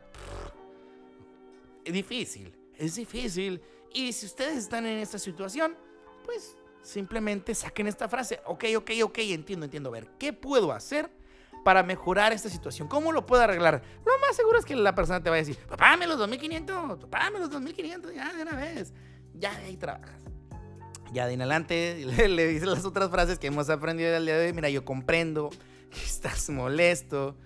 [1.84, 2.54] difícil.
[2.76, 3.60] Es difícil.
[3.92, 5.76] Y si ustedes están en esta situación,
[6.24, 8.40] pues simplemente saquen esta frase.
[8.46, 9.90] Ok, ok, ok, entiendo, entiendo.
[9.90, 11.10] A ver, ¿qué puedo hacer
[11.64, 12.88] para mejorar esta situación?
[12.88, 13.82] ¿Cómo lo puedo arreglar?
[14.04, 17.38] Lo más seguro es que la persona te va a decir, págame los 2.500, págame
[17.40, 18.92] los 2.500, ya de una vez.
[19.34, 20.31] Ya ahí trabajas
[21.12, 24.36] ya de en adelante le, le dice las otras frases que hemos aprendido el día
[24.36, 24.52] de hoy.
[24.52, 25.50] Mira, yo comprendo
[25.90, 27.36] que estás molesto,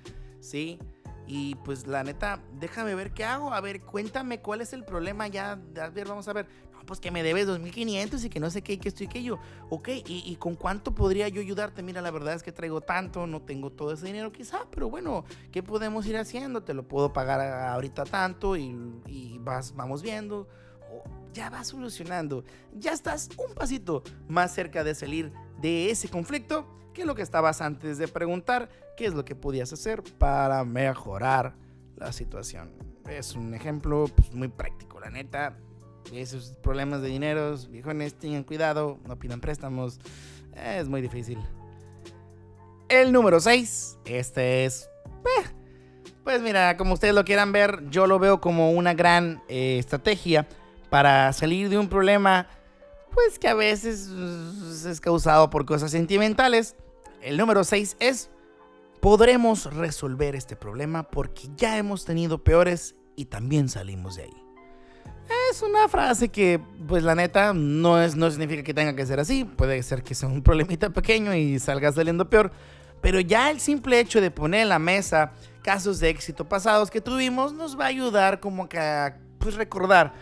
[0.40, 0.78] ¿sí?
[1.26, 3.52] Y pues la neta, déjame ver qué hago.
[3.52, 5.58] A ver, cuéntame cuál es el problema ya.
[5.80, 6.46] A ver, vamos a ver.
[6.72, 9.24] No, pues que me debes 2.500 y que no sé qué, que esto y que
[9.24, 9.40] yo.
[9.68, 11.82] Ok, ¿y, ¿y, con cuánto podría yo ayudarte?
[11.82, 15.24] Mira, la verdad es que traigo tanto, no tengo todo ese dinero quizá, pero bueno,
[15.50, 16.62] ¿qué podemos ir haciendo?
[16.62, 18.76] Te lo puedo pagar ahorita tanto y,
[19.06, 20.46] y vas, vamos viendo
[21.36, 27.04] ya vas solucionando, ya estás un pasito más cerca de salir de ese conflicto que
[27.04, 31.54] lo que estabas antes de preguntar qué es lo que podías hacer para mejorar
[31.96, 32.70] la situación.
[33.06, 35.58] Es un ejemplo pues, muy práctico, la neta.
[36.10, 40.00] Esos problemas de dinero, viejones, tengan cuidado, no pidan préstamos.
[40.54, 41.38] Es muy difícil.
[42.88, 44.88] El número 6, este es...
[45.06, 45.46] Eh,
[46.24, 50.48] pues mira, como ustedes lo quieran ver, yo lo veo como una gran eh, estrategia
[50.90, 52.46] para salir de un problema,
[53.12, 56.76] pues que a veces es causado por cosas sentimentales.
[57.22, 58.30] El número 6 es,
[59.00, 64.46] podremos resolver este problema porque ya hemos tenido peores y también salimos de ahí.
[65.50, 69.18] Es una frase que, pues la neta, no, es, no significa que tenga que ser
[69.18, 69.44] así.
[69.44, 72.52] Puede ser que sea un problemita pequeño y salga saliendo peor.
[73.00, 77.00] Pero ya el simple hecho de poner en la mesa casos de éxito pasados que
[77.00, 80.12] tuvimos nos va a ayudar como que a pues, recordar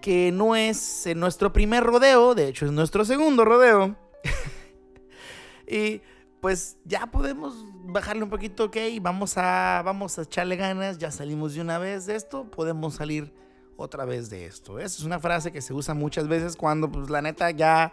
[0.00, 3.96] que no es nuestro primer rodeo, de hecho es nuestro segundo rodeo.
[5.66, 6.00] y
[6.40, 11.54] pues ya podemos bajarle un poquito, ok, vamos a, vamos a echarle ganas, ya salimos
[11.54, 13.32] de una vez de esto, podemos salir
[13.76, 14.78] otra vez de esto.
[14.78, 17.92] Esa es una frase que se usa muchas veces cuando, pues la neta, ya,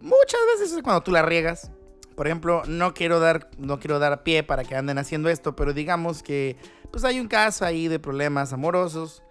[0.00, 1.70] muchas veces es cuando tú la riegas.
[2.16, 5.72] Por ejemplo, no quiero dar, no quiero dar pie para que anden haciendo esto, pero
[5.72, 6.56] digamos que,
[6.90, 9.22] pues hay un caso ahí de problemas amorosos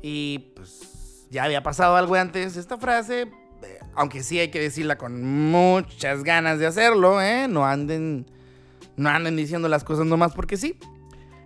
[0.00, 0.91] y pues
[1.32, 2.56] ya había pasado algo antes.
[2.56, 7.48] Esta frase, eh, aunque sí hay que decirla con muchas ganas de hacerlo, ¿eh?
[7.48, 8.26] No anden,
[8.96, 10.78] no anden diciendo las cosas nomás porque sí.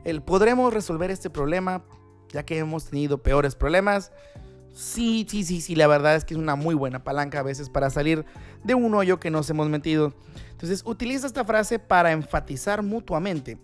[0.05, 1.85] El podremos resolver este problema
[2.33, 4.11] ya que hemos tenido peores problemas.
[4.72, 7.70] Sí, sí, sí, sí, la verdad es que es una muy buena palanca a veces
[7.70, 8.27] para salir
[8.64, 10.12] de un hoyo que nos hemos metido.
[10.51, 13.57] Entonces, utiliza esta frase para enfatizar mutuamente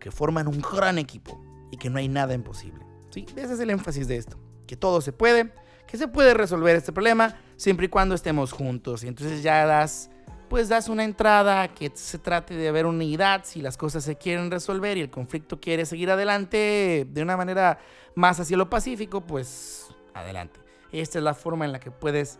[0.00, 2.84] que forman un gran equipo y que no hay nada imposible.
[3.10, 3.26] ¿sí?
[3.36, 5.52] Ese es el énfasis de esto, que todo se puede,
[5.88, 9.02] que se puede resolver este problema siempre y cuando estemos juntos.
[9.02, 10.10] Y entonces ya das
[10.48, 14.50] pues das una entrada que se trate de haber unidad si las cosas se quieren
[14.50, 17.78] resolver y el conflicto quiere seguir adelante de una manera
[18.14, 20.60] más hacia lo pacífico, pues adelante.
[20.90, 22.38] Esta es la forma en la que puedes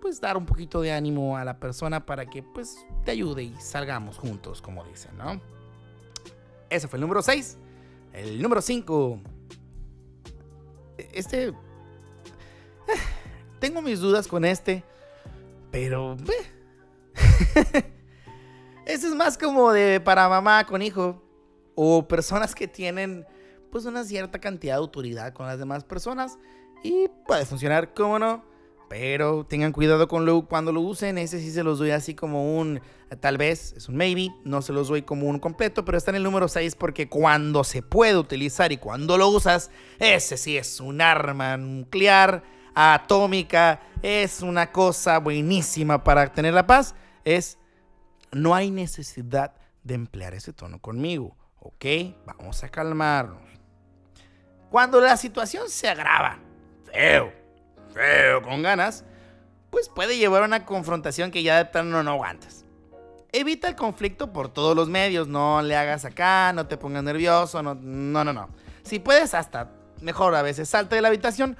[0.00, 3.54] pues dar un poquito de ánimo a la persona para que pues te ayude y
[3.60, 5.40] salgamos juntos, como dicen, ¿no?
[6.68, 7.58] Ese fue el número 6.
[8.12, 9.20] El número 5.
[11.12, 11.52] Este...
[13.60, 14.84] Tengo mis dudas con este,
[15.70, 16.16] pero...
[18.86, 21.22] Eso es más como de para mamá con hijo.
[21.74, 23.26] O personas que tienen
[23.70, 26.38] pues una cierta cantidad de autoridad con las demás personas.
[26.82, 28.44] Y puede funcionar, como no.
[28.88, 31.18] Pero tengan cuidado con lo, cuando lo usen.
[31.18, 32.80] Ese sí se los doy así como un,
[33.20, 34.32] tal vez, es un maybe.
[34.44, 37.64] No se los doy como un completo, pero está en el número 6 porque cuando
[37.64, 42.44] se puede utilizar y cuando lo usas, ese sí es un arma nuclear,
[42.76, 43.80] atómica.
[44.02, 46.94] Es una cosa buenísima para tener la paz
[47.26, 47.58] es,
[48.30, 51.84] no hay necesidad de emplear ese tono conmigo, ¿ok?
[52.24, 53.42] Vamos a calmarnos.
[54.70, 56.38] Cuando la situación se agrava,
[56.84, 57.32] feo,
[57.92, 59.04] feo, con ganas,
[59.70, 62.64] pues puede llevar a una confrontación que ya de plano no aguantas.
[63.32, 67.62] Evita el conflicto por todos los medios, no le hagas acá, no te pongas nervioso,
[67.62, 68.50] no, no, no, no.
[68.84, 71.56] Si puedes, hasta mejor a veces salta de la habitación,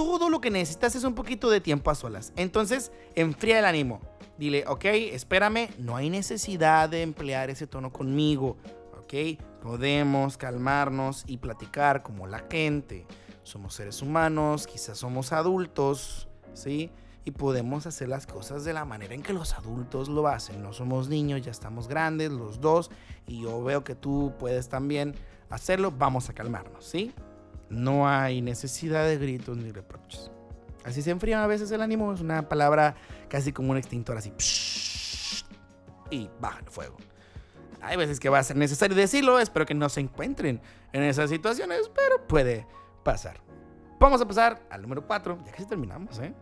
[0.00, 2.32] todo lo que necesitas es un poquito de tiempo a solas.
[2.36, 4.00] Entonces, enfría el ánimo.
[4.38, 8.56] Dile, ok, espérame, no hay necesidad de emplear ese tono conmigo,
[8.98, 13.06] ok, podemos calmarnos y platicar como la gente.
[13.42, 16.90] Somos seres humanos, quizás somos adultos, ¿sí?
[17.26, 20.62] Y podemos hacer las cosas de la manera en que los adultos lo hacen.
[20.62, 22.90] No somos niños, ya estamos grandes los dos
[23.26, 25.14] y yo veo que tú puedes también
[25.50, 25.92] hacerlo.
[25.92, 27.12] Vamos a calmarnos, ¿sí?
[27.70, 30.30] No hay necesidad de gritos ni reproches.
[30.84, 32.96] Así se enfría a veces el ánimo, es una palabra
[33.28, 34.32] casi como un extintor así.
[36.10, 36.96] Y baja el fuego.
[37.80, 40.60] Hay veces que va a ser necesario decirlo, espero que no se encuentren
[40.92, 42.66] en esas situaciones, pero puede
[43.04, 43.40] pasar.
[43.98, 46.34] Vamos a pasar al número 4, ya casi terminamos, ¿eh?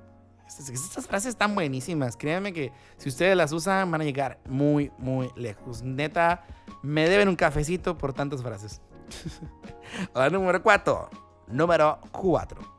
[0.48, 2.16] Estas, frases están buenísimas.
[2.16, 5.82] Créanme que si ustedes las usan van a llegar muy, muy lejos.
[5.82, 6.46] Neta,
[6.82, 8.80] me deben un cafecito por tantas frases.
[10.14, 11.10] Ahora, número 4.
[11.48, 12.78] Número 4.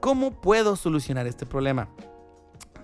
[0.00, 1.88] ¿Cómo puedo solucionar este problema?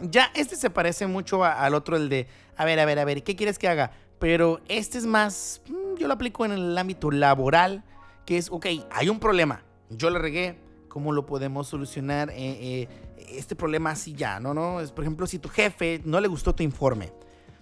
[0.01, 2.27] Ya, este se parece mucho al otro, el de,
[2.57, 3.93] a ver, a ver, a ver, ¿qué quieres que haga?
[4.19, 7.83] Pero este es más, mm, yo lo aplico en el ámbito laboral,
[8.27, 12.31] que es, ok, hay un problema, yo le regué, ¿cómo lo podemos solucionar?
[12.31, 12.89] Eh, eh,
[13.31, 14.53] este problema así ya, ¿no?
[14.53, 14.81] ¿no?
[14.81, 17.13] Es, por ejemplo, si tu jefe no le gustó tu informe,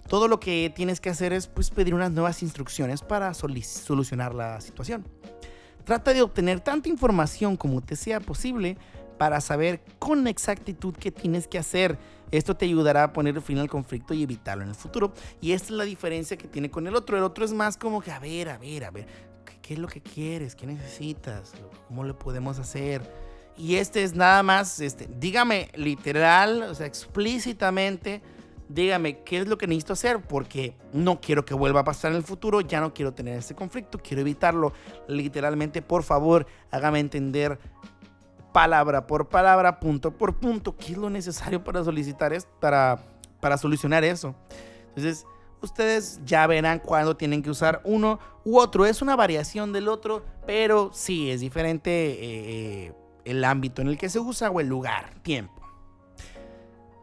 [0.07, 4.61] todo lo que tienes que hacer es pues, pedir unas nuevas instrucciones para solucionar la
[4.61, 5.05] situación.
[5.83, 8.77] Trata de obtener tanta información como te sea posible
[9.17, 11.97] para saber con exactitud qué tienes que hacer.
[12.31, 15.13] Esto te ayudará a poner fin al conflicto y evitarlo en el futuro.
[15.41, 17.17] Y esta es la diferencia que tiene con el otro.
[17.17, 19.07] El otro es más como que, a ver, a ver, a ver,
[19.61, 20.55] ¿qué es lo que quieres?
[20.55, 21.53] ¿Qué necesitas?
[21.87, 23.01] ¿Cómo lo podemos hacer?
[23.57, 28.21] Y este es nada más, este, dígame literal, o sea, explícitamente,
[28.69, 32.17] dígame qué es lo que necesito hacer, porque no quiero que vuelva a pasar en
[32.17, 34.73] el futuro, ya no quiero tener este conflicto, quiero evitarlo.
[35.07, 37.59] Literalmente, por favor, hágame entender
[38.53, 42.99] palabra por palabra, punto por punto, qué es lo necesario para solicitar esto, para,
[43.39, 44.35] para solucionar eso.
[44.89, 45.25] Entonces,
[45.61, 48.85] ustedes ya verán cuándo tienen que usar uno u otro.
[48.85, 51.91] Es una variación del otro, pero sí es diferente.
[51.91, 52.93] Eh,
[53.25, 55.64] el ámbito en el que se usa o el lugar, tiempo.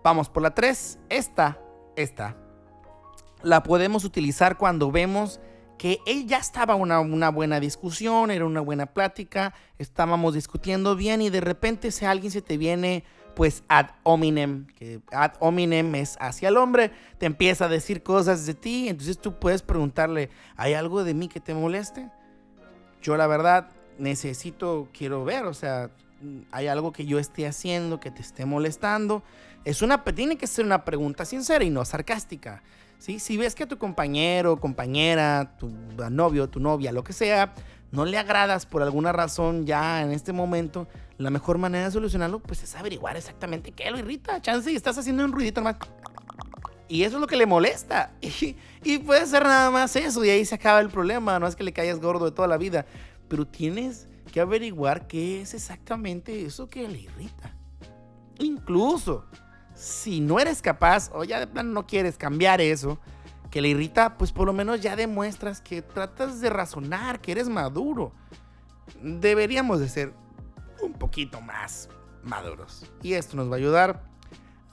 [0.03, 0.99] Vamos por la 3.
[1.09, 1.61] Esta,
[1.97, 2.37] esta,
[3.43, 5.41] la podemos utilizar cuando vemos
[5.79, 11.31] que ya estaba una, una, buena discusión, era una buena plática, estábamos discutiendo bien y
[11.31, 13.03] de repente si alguien se te viene
[13.35, 18.47] pues ad hominem, que ad hominem es hacia el hombre, te empieza a decir cosas
[18.47, 22.11] de ti, entonces tú puedes preguntarle, ¿hay algo de mí que te moleste?
[23.01, 25.91] Yo la verdad necesito, quiero ver, o sea,
[26.53, 29.23] hay algo que yo esté haciendo que te esté molestando.
[29.65, 32.63] Es una, tiene que ser una pregunta sincera y no sarcástica.
[32.99, 33.19] ¿sí?
[33.19, 35.71] Si ves que a tu compañero, compañera, tu
[36.11, 37.55] novio, tu novia, lo que sea,
[37.93, 42.41] no le agradas por alguna razón ya en este momento, la mejor manera de solucionarlo
[42.41, 44.41] pues es averiguar exactamente qué lo irrita.
[44.41, 45.77] Chance y estás haciendo un ruidito más.
[46.89, 48.13] Y eso es lo que le molesta.
[48.23, 51.39] Y, y puede ser nada más eso y ahí se acaba el problema.
[51.39, 52.87] No es que le caigas gordo de toda la vida.
[53.29, 57.55] Pero tienes que averiguar qué es exactamente eso que le irrita.
[58.39, 59.27] Incluso
[59.83, 63.01] si no eres capaz o ya de plano no quieres cambiar eso
[63.51, 67.49] que le irrita, pues por lo menos ya demuestras que tratas de razonar, que eres
[67.49, 68.13] maduro.
[69.03, 70.15] Deberíamos de ser
[70.81, 71.89] un poquito más
[72.23, 72.87] maduros.
[73.03, 74.05] Y esto nos va a ayudar.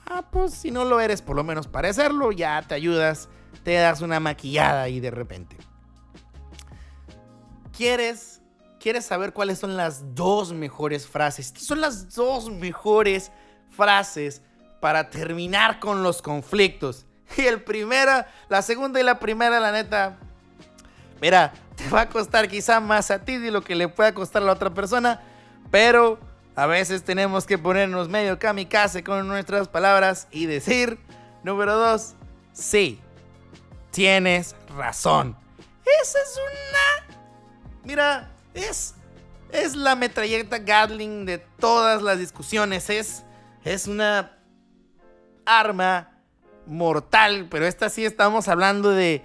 [0.06, 3.30] Ah, pues si no lo eres, por lo menos parecerlo, ya te ayudas,
[3.64, 5.58] te das una maquillada y de repente.
[7.76, 8.40] ¿Quieres
[8.80, 11.54] ¿Quieres saber cuáles son las dos mejores frases?
[11.58, 13.30] Son las dos mejores
[13.70, 14.42] frases
[14.80, 17.06] para terminar con los conflictos.
[17.38, 20.18] Y el primera, la segunda y la primera, la neta,
[21.22, 24.42] mira, te va a costar quizá más a ti de lo que le pueda costar
[24.42, 25.22] a la otra persona,
[25.70, 26.20] pero
[26.56, 30.98] a veces tenemos que ponernos medio kamikaze con nuestras palabras y decir,
[31.44, 32.16] número dos,
[32.52, 33.00] sí,
[33.92, 35.38] tienes razón.
[36.02, 37.18] Esa es una...
[37.84, 38.96] Mira, es,
[39.52, 42.90] es la metralleta Gatling de todas las discusiones.
[42.90, 43.24] Es,
[43.64, 44.39] es una
[45.58, 46.22] arma
[46.66, 49.24] mortal, pero esta sí estamos hablando de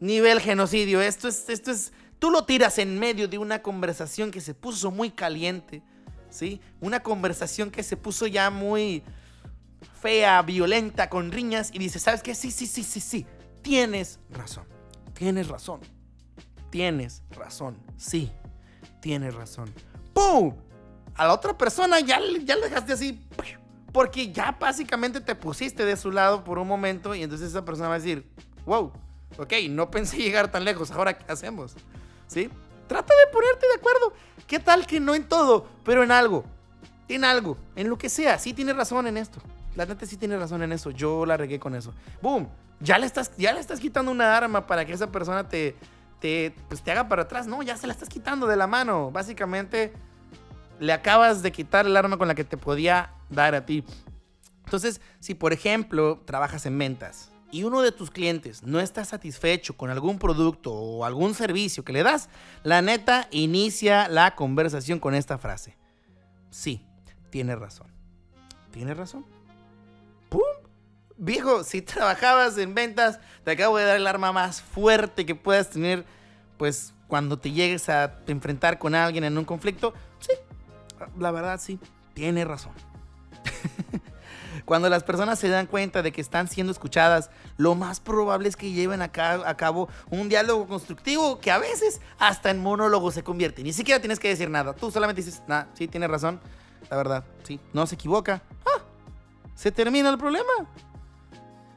[0.00, 1.00] nivel genocidio.
[1.00, 4.90] Esto es, esto es, tú lo tiras en medio de una conversación que se puso
[4.90, 5.82] muy caliente,
[6.28, 6.60] ¿sí?
[6.80, 9.02] Una conversación que se puso ya muy
[10.00, 12.34] fea, violenta, con riñas y dices, ¿sabes qué?
[12.34, 13.26] Sí, sí, sí, sí, sí.
[13.62, 14.66] Tienes razón.
[15.14, 15.80] Tienes razón.
[16.70, 17.76] Tienes razón.
[17.96, 18.30] Sí
[19.02, 19.70] tienes razón.
[20.14, 20.54] ¡Pum!
[21.14, 23.20] A la otra persona ya, ya le dejaste así.
[23.92, 27.88] Porque ya básicamente te pusiste de su lado por un momento y entonces esa persona
[27.88, 28.26] va a decir,
[28.64, 28.92] wow,
[29.38, 31.74] ok, no pensé llegar tan lejos, ahora qué hacemos.
[32.26, 32.48] ¿Sí?
[32.88, 34.12] Trata de ponerte de acuerdo.
[34.46, 36.44] ¿Qué tal que no en todo, pero en algo?
[37.08, 38.38] En algo, en lo que sea.
[38.38, 39.40] Sí tienes razón en esto.
[39.74, 40.90] La neta sí tiene razón en eso.
[40.90, 41.94] Yo la regué con eso.
[42.20, 42.48] ¡Boom!
[42.80, 45.76] Ya le estás, ya le estás quitando una arma para que esa persona te,
[46.20, 47.46] te, pues, te haga para atrás.
[47.46, 49.10] No, ya se la estás quitando de la mano.
[49.10, 49.92] Básicamente
[50.80, 53.84] le acabas de quitar el arma con la que te podía dar a ti.
[54.64, 59.76] Entonces, si por ejemplo trabajas en ventas y uno de tus clientes no está satisfecho
[59.76, 62.28] con algún producto o algún servicio que le das,
[62.62, 65.76] la neta inicia la conversación con esta frase.
[66.50, 66.86] Sí,
[67.30, 67.88] tienes razón.
[68.70, 69.26] ¿Tienes razón?
[70.28, 70.40] ¡Pum!
[71.22, 75.70] viejo, si trabajabas en ventas, te acabo de dar el arma más fuerte que puedas
[75.70, 76.04] tener,
[76.58, 79.94] pues cuando te llegues a enfrentar con alguien en un conflicto.
[80.18, 80.32] Sí,
[81.18, 81.78] la verdad sí,
[82.14, 82.72] tiene razón.
[84.64, 88.56] Cuando las personas se dan cuenta de que están siendo escuchadas, lo más probable es
[88.56, 93.62] que lleven a, cabo un diálogo constructivo que a veces hasta en monólogo se convierte.
[93.62, 94.72] Ni siquiera tienes que decir nada.
[94.74, 96.40] Tú solamente dices, nah, sí, tiene razón.
[96.90, 98.42] La verdad, sí, no se equivoca.
[98.64, 98.82] Ah,
[99.54, 100.52] se termina el problema.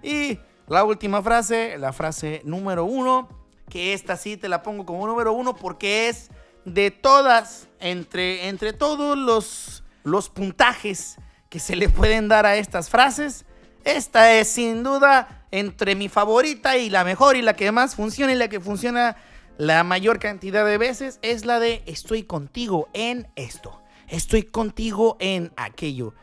[0.04, 3.30] Y la última frase, la frase número uno,
[3.70, 6.30] que esta sí te la pongo como número uno porque es
[6.66, 11.18] de todas, entre, entre todos los, los puntajes
[11.50, 13.46] que se le pueden dar a estas frases,
[13.84, 18.34] esta es sin duda entre mi favorita y la mejor y la que más funciona
[18.34, 19.16] y la que funciona
[19.58, 23.82] la mayor cantidad de veces es la de estoy contigo en esto.
[24.08, 26.14] estoy contigo en aquello.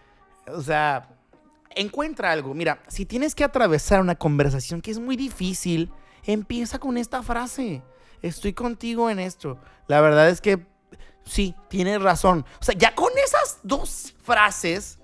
[0.47, 1.09] O sea,
[1.75, 2.55] encuentra algo.
[2.55, 5.91] Mira, si tienes que atravesar una conversación que es muy difícil,
[6.25, 7.83] empieza con esta frase.
[8.21, 9.59] Estoy contigo en esto.
[9.89, 10.65] La verdad es que
[11.25, 12.45] sí, tienes razón.
[12.61, 14.99] O sea, ya con esas dos frases,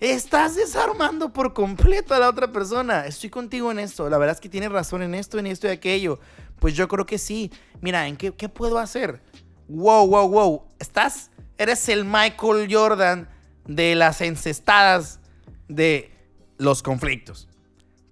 [0.00, 3.06] estás desarmando por completo a la otra persona.
[3.06, 4.08] Estoy contigo en esto.
[4.08, 6.18] La verdad es que tienes razón en esto, en esto y aquello.
[6.58, 7.52] Pues yo creo que sí.
[7.80, 9.20] Mira, ¿en qué, puedo hacer?
[9.68, 10.62] Wow, wow, wow.
[10.78, 13.28] Estás, eres el Michael Jordan
[13.66, 15.20] de las encestadas
[15.68, 16.10] de
[16.56, 17.48] los conflictos.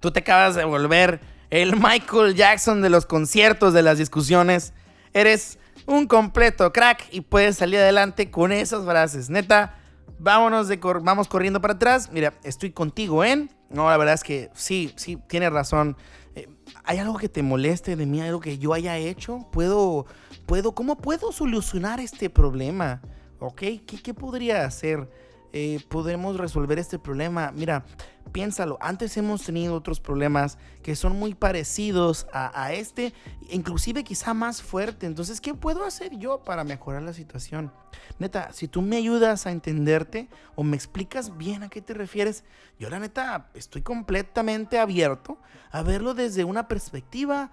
[0.00, 1.20] Tú te acabas de volver
[1.50, 4.74] el Michael Jackson de los conciertos, de las discusiones.
[5.14, 9.30] Eres un completo crack y puedes salir adelante con esas frases.
[9.30, 9.77] Neta,
[10.18, 12.10] vámonos de vamos corriendo para atrás.
[12.12, 13.50] Mira, estoy contigo en.
[13.70, 15.96] No, la verdad es que sí, sí, tienes razón.
[16.34, 16.48] Eh,
[16.84, 18.20] ¿Hay algo que te moleste de mí?
[18.20, 19.46] ¿Algo que yo haya hecho?
[19.52, 20.06] ¿Puedo,
[20.46, 23.02] puedo, cómo puedo solucionar este problema?
[23.40, 23.62] ¿Ok?
[23.86, 25.10] ¿Qué, podría hacer?
[25.52, 27.52] Eh, podemos resolver este problema.
[27.54, 27.84] Mira,
[28.32, 33.12] piénsalo, antes hemos tenido otros problemas que son muy parecidos a, este,
[33.50, 35.06] inclusive quizá más fuerte.
[35.06, 37.72] Entonces, ¿qué puedo hacer yo para mejorar la situación?
[38.18, 42.44] Neta, si tú me ayudas a entenderte o me explicas bien a qué te refieres,
[42.78, 45.38] yo la neta estoy completamente abierto
[45.70, 47.50] a verlo desde una perspectiva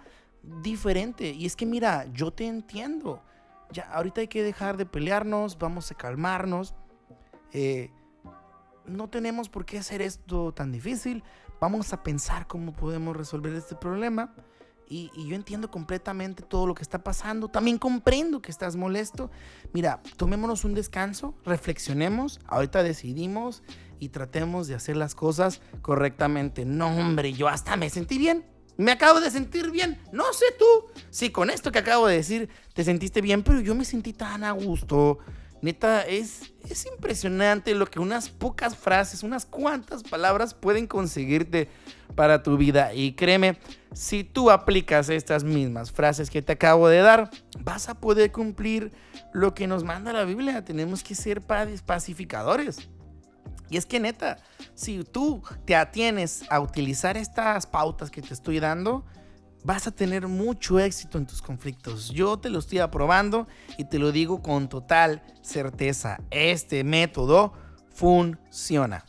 [0.62, 1.32] diferente.
[1.32, 3.22] Y es que mira, yo te entiendo.
[3.72, 6.76] Ya, ahorita hay que dejar de pelearnos, vamos a calmarnos
[7.52, 7.90] eh,
[8.88, 11.24] no tenemos por qué hacer esto tan difícil.
[11.60, 14.34] Vamos a pensar cómo podemos resolver este problema.
[14.88, 17.48] Y, yo entiendo completamente todo lo que está pasando.
[17.48, 19.32] También comprendo que estás molesto.
[19.74, 22.40] Mira, tomémonos un descanso, reflexionemos.
[22.46, 23.64] Ahorita decidimos
[24.00, 26.66] y tratemos de hacer las cosas correctamente.
[26.66, 28.46] No, hombre, yo hasta me sentí bien.
[28.78, 30.02] Me acabo de sentir bien.
[30.12, 30.66] No sé tú
[31.10, 34.44] si con esto que acabo de decir te sentiste bien, pero yo me sentí tan
[34.44, 35.20] a gusto.
[35.66, 41.70] Neta, es, es impresionante lo que unas pocas frases, unas cuantas palabras pueden conseguirte
[42.14, 42.94] para tu vida.
[42.94, 43.58] Y créeme,
[43.92, 48.92] si tú aplicas estas mismas frases que te acabo de dar, vas a poder cumplir
[49.34, 50.64] lo que nos manda la Biblia.
[50.64, 52.88] Tenemos que ser pacificadores.
[53.68, 54.38] Y es que neta,
[54.76, 59.04] si tú te atienes a utilizar estas pautas que te estoy dando,
[59.66, 62.10] vas a tener mucho éxito en tus conflictos.
[62.12, 63.48] Yo te lo estoy aprobando
[63.78, 66.20] y te lo digo con total certeza.
[66.30, 67.54] Este método
[67.94, 69.06] funciona.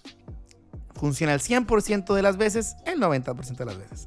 [0.95, 4.07] Funciona el 100% de las veces, el 90% de las veces.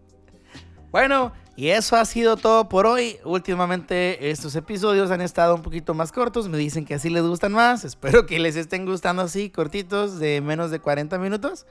[0.90, 3.18] bueno, y eso ha sido todo por hoy.
[3.24, 6.48] Últimamente estos episodios han estado un poquito más cortos.
[6.48, 7.84] Me dicen que así les gustan más.
[7.84, 11.66] Espero que les estén gustando así, cortitos, de menos de 40 minutos.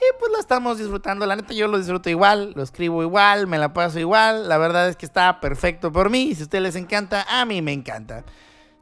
[0.00, 1.24] Y pues lo estamos disfrutando.
[1.24, 4.48] La neta, yo lo disfruto igual, lo escribo igual, me la paso igual.
[4.48, 6.24] La verdad es que está perfecto por mí.
[6.30, 8.24] Y si a ustedes les encanta, a mí me encanta.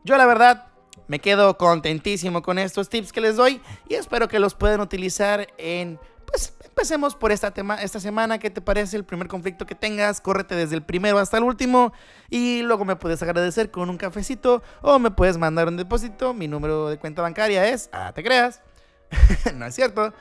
[0.05, 0.67] Yo, la verdad,
[1.07, 3.61] me quedo contentísimo con estos tips que les doy.
[3.89, 5.99] Y espero que los puedan utilizar en.
[6.27, 8.39] Pues empecemos por esta, tema, esta semana.
[8.39, 10.21] ¿Qué te parece el primer conflicto que tengas?
[10.21, 11.93] Córrete desde el primero hasta el último.
[12.31, 14.63] Y luego me puedes agradecer con un cafecito.
[14.81, 16.33] O me puedes mandar un depósito.
[16.33, 17.91] Mi número de cuenta bancaria es.
[17.93, 18.63] Ah, te creas.
[19.55, 20.15] no es cierto.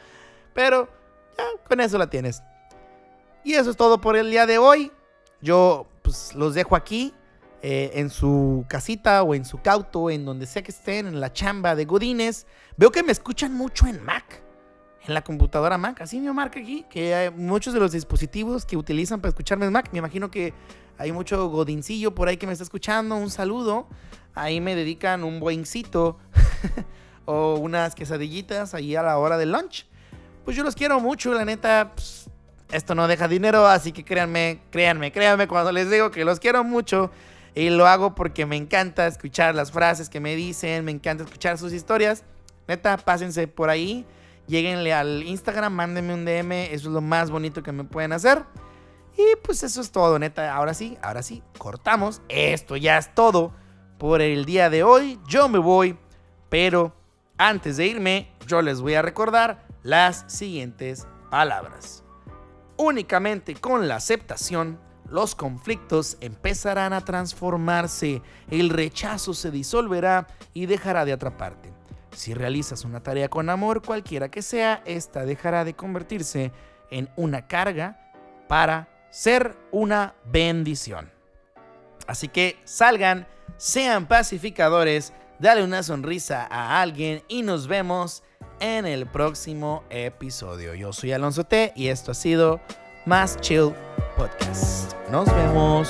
[0.54, 0.90] Pero
[1.38, 2.44] ya, con eso la tienes.
[3.44, 4.92] Y eso es todo por el día de hoy.
[5.42, 7.14] Yo pues los dejo aquí.
[7.64, 11.32] Eh, en su casita o en su cauto, en donde sea que estén, en la
[11.32, 12.48] chamba de Godines.
[12.76, 14.42] Veo que me escuchan mucho en Mac,
[15.06, 16.02] en la computadora Mac.
[16.02, 19.74] Así me marca aquí, que hay muchos de los dispositivos que utilizan para escucharme en
[19.74, 19.90] Mac.
[19.92, 20.56] Me imagino que
[20.98, 23.16] hay mucho Godincillo por ahí que me está escuchando.
[23.16, 23.88] Un saludo.
[24.34, 26.18] Ahí me dedican un buencito
[27.26, 29.86] o unas quesadillitas ahí a la hora del lunch
[30.44, 32.30] pues yo los quiero mucho, la neta, pues,
[32.72, 36.64] esto no deja dinero, así que créanme, créanme, créanme cuando les digo que los quiero
[36.64, 37.12] mucho
[37.54, 41.58] y lo hago porque me encanta escuchar las frases que me dicen, me encanta escuchar
[41.58, 42.24] sus historias.
[42.68, 44.06] Neta, pásense por ahí,
[44.48, 48.46] lleguenle al Instagram, mándenme un DM, eso es lo más bonito que me pueden hacer.
[49.18, 50.56] Y pues eso es todo, neta.
[50.56, 52.22] Ahora sí, ahora sí, cortamos.
[52.30, 53.54] Esto ya es todo
[53.98, 55.20] por el día de hoy.
[55.28, 55.98] Yo me voy,
[56.50, 56.96] pero
[57.38, 62.04] antes de irme, yo les voy a recordar las siguientes palabras.
[62.78, 64.80] Únicamente con la aceptación,
[65.10, 71.74] los conflictos empezarán a transformarse, el rechazo se disolverá y dejará de atraparte.
[72.16, 76.52] Si realizas una tarea con amor, cualquiera que sea, esta dejará de convertirse
[76.90, 78.14] en una carga
[78.48, 81.12] para ser una bendición.
[82.08, 83.28] Así que salgan,
[83.58, 88.24] sean pacificadores, dale una sonrisa a alguien y nos vemos
[88.60, 90.74] en el próximo episodio.
[90.76, 92.60] Yo soy Alonso T y esto ha sido
[93.06, 93.74] Más Chill
[94.18, 94.94] Podcast.
[95.10, 95.90] Nos vemos.